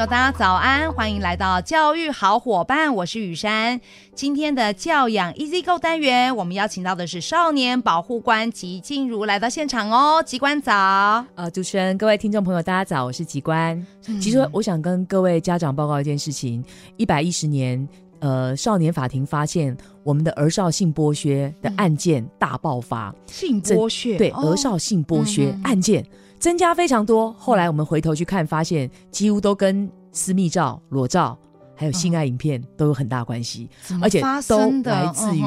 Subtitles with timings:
[0.00, 3.78] 友，大家早安，欢迎来到教育好伙伴，我是雨珊。
[4.14, 10.22] 今天的教养 Easy Go 单元，我们邀请到的是少年保护官吉静茹来到现场哦。
[10.22, 13.76] 吉官早，呃，主持人，各位听众朋友，大家早，我是吉官。
[14.06, 16.64] 嗯、其实我想跟各位家长报告一件事情：
[16.96, 17.86] 一百一十年，
[18.20, 26.02] 呃，少年法庭发现我们的儿少性剥削的案件大爆发，嗯、性剥削对儿少性剥削案件。
[26.40, 27.32] 增加非常多。
[27.34, 31.38] 后来我们回头去看，发现几乎都跟私密照、裸照，
[31.76, 33.68] 还有性爱影片都有很大关系，
[34.02, 35.42] 而且都来自于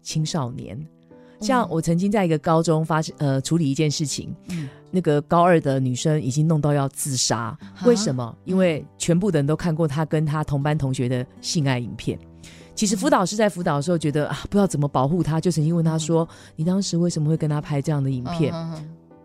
[0.00, 0.80] 青少年。
[1.40, 4.34] 像我曾经在一个高中发生呃处理一件事情，
[4.90, 8.36] 那个高二的女生已经弄到要自杀，为什么？
[8.44, 12.18] 因为全部的人都看过她跟她同班同学的性爱影片。
[12.74, 18.52] 其实辅导师在辅导的时候觉得啊，不知道怎么保护她，就曾经问她说：“你当时为什么会跟她拍这样的影片？”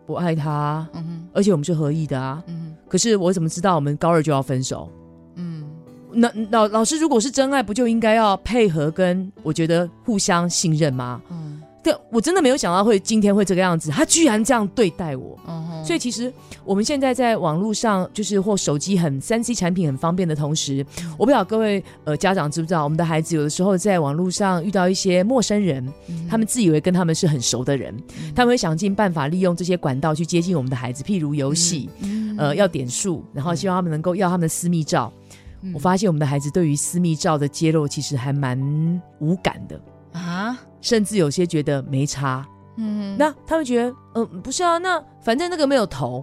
[0.06, 2.42] 不爱他，嗯哼，而且我们是合意的啊，
[2.88, 4.88] 可是我怎么知道我们高二就要分手？
[5.34, 5.64] 嗯，
[6.12, 11.20] 那老老师如果是真爱，不就应该要配合跟我觉得互相信任吗？
[11.30, 11.43] 嗯。
[11.84, 15.38] 对，我真的没有想到会今天会这个样子，他居然这样对待我。
[15.84, 16.32] 所以其实
[16.64, 20.84] 我们现在在网络上，就是或手机很三 C 产品很方便的同时，
[21.18, 35.12] 我不知道各位呃家长知不知道，我们的孩子有的时候在网络上遇到一些陌生人，嗯、他们自以为跟他们是很熟的人，嗯、他们会想尽办法利用这些管道去接近我们的孩子，譬如游戏，嗯、呃要点数，然后希望他们能够要他们的私密照。
[35.60, 38.58] 嗯、我发现我们的孩子对于私密照的揭露其实还蛮
[39.18, 39.78] 无感的
[40.14, 40.58] 啊。
[40.80, 43.14] 甚至有些觉得没差，嗯。
[43.14, 46.22] 哼，那他们觉得，嗯、呃，不是啊，那反正那个没有头，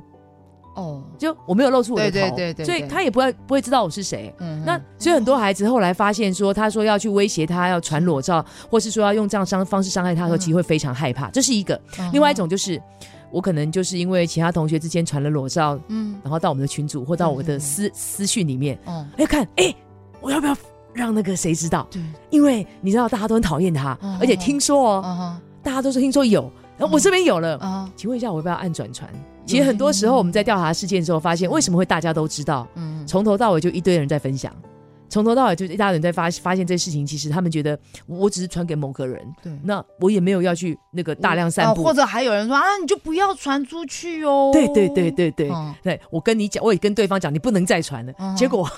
[0.75, 11.73] 哦，就我没有露出我的头，对对对对，所以他也不会不会知道我是谁，嗯，那所以很多孩子后来发现说，他说要去威胁他，要传裸照，或是说要用这样伤方式伤害他的时候，其实会非常害怕，这是一个。
[11.97, 12.79] 嗯、另外一种就是，
[13.31, 19.73] 我可能就是因为其他同学之间传了裸照，嗯，然后到我们的群组或到我的私、嗯、私讯里面，哦、嗯，哎看，哎，
[20.21, 20.55] 我要不要？
[20.93, 21.87] 让那个谁知道？
[21.89, 29.09] 对，因为你知道大家都很讨厌他，而且听说哦，大家都说听说有，然后我这边有了，请问一下，我要不要按转传？
[29.45, 32.67] 其实很多时候我们在调查事件的时候，发现为什么会大家都知道？
[32.75, 34.53] 嗯，从头到尾就一堆人在分享，
[35.09, 37.05] 从头到尾就一大堆人在发发现这事情。
[37.05, 44.51] 其实他们觉得我只是传给某个人，对，那我也没有要去那个大量散布，或者还有人说啊，你就不要传出去哦。
[44.53, 45.51] 对对对对对
[45.83, 48.13] 对，我跟你讲，我也跟对方讲，你不能再传了。
[48.35, 48.69] 结果。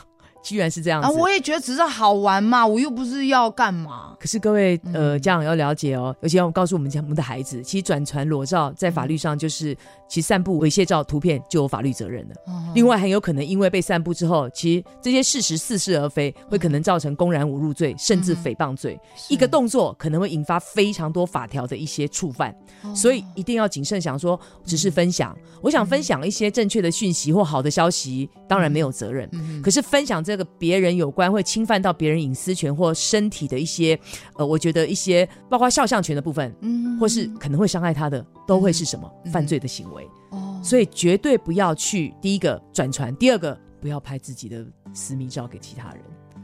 [0.43, 1.11] 居然是这样子啊！
[1.11, 4.15] 我也觉得只是好玩嘛，我又不是要干嘛。
[4.19, 9.75] 可是各位呃家长要了解哦，尤其要告诉我们家我们的孩子，其实转传裸照在法律上就是，
[10.09, 12.35] 其实散布猥亵照图片就有法律责任了。
[12.75, 18.99] 另外很有可能因为被散布之后，其实这些事实似是而非，会可能造成公然侮辱罪，甚至诽谤罪。
[19.29, 22.53] 一个动作可能会引发非常多法条的一些触犯，
[22.93, 25.33] 所以一定要谨慎想说，只是分享。
[25.61, 29.29] 我想分享一些正确的讯息或好的消息，当然没有责任。
[29.63, 30.32] 可是分享这。
[30.33, 33.99] 这个别人有关会侵犯到别人隐私权或身体的一些，
[34.35, 40.03] 呃，我觉得一些包括肖像权的部分，嗯，或是可能会伤害他的，都会是什么、嗯、犯罪的行为。
[40.31, 45.99] 哦，所以绝对不要去第一个转传，第二个不要拍自己的私密照给其他人。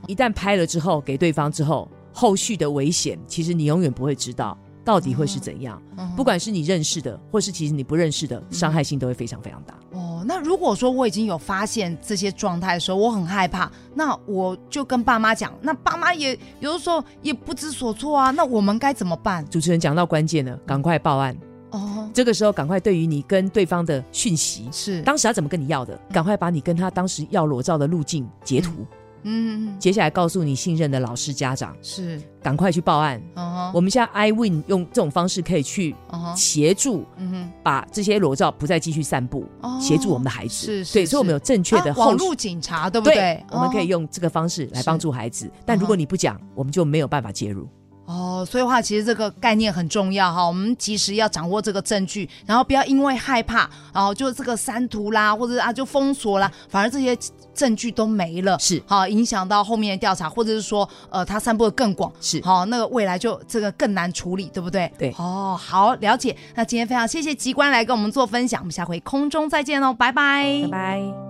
[0.06, 4.56] 一旦拍了之后给对方之后，后续的危险其实你永远不会知道
[4.90, 5.80] 到底会是怎样。
[6.00, 9.76] 嗯、不管是你认识的，或是其实你不认识的，伤害性都会非常非常大。
[9.92, 19.48] 哦那如果说我已经有发现这些状态的时候，我很害怕，那我就跟爸妈讲，那爸妈也有的时候也不知所措啊，那我们该怎么办？
[19.48, 21.38] 主持人讲到关键了，赶快报案
[21.70, 22.10] 哦！
[22.12, 28.72] 这个时候赶快对于你跟对方的讯息是当时他怎么跟你要的，赶快把你跟他当时要裸照的路径截图。
[28.80, 28.88] 嗯
[29.24, 33.22] 嗯，接下来告诉你信任的老师、家长是赶快去报案。
[33.36, 33.72] Uh huh.
[33.74, 35.96] 我们现在 iWin 用这种方式可以去
[36.36, 37.06] 协助，
[37.64, 39.46] 把这些裸照不再继续散布，
[39.80, 40.02] 协、uh huh.
[40.04, 40.54] 助我们的孩子。
[40.54, 43.16] 是，是，对，所以我们有正确的网络警察，对不对？
[43.16, 43.56] 对 uh.
[43.56, 45.46] 我们可以用这个方式来帮助孩子。
[45.48, 45.52] Uh.
[45.66, 47.68] 但如果你不讲，我们就没有办法介入。
[48.10, 50.44] 哦，所以的话，其实这个概念很重要哈。
[50.44, 57.16] 我们及时要掌握这个证据，然后不要因为害怕，然后就这个删图啦，或者啊就封锁啦，反而这些
[57.54, 64.92] 证据都没了，是好影响到后面的调查，或者是说呃它散布的更广，是好那个未来就这个更难处理，对不对？
[64.98, 66.36] 对，哦，好了解。
[66.56, 71.29] 那今天非常谢谢吉官来跟我们做分享，我们下回空中再见喽，拜拜，拜拜。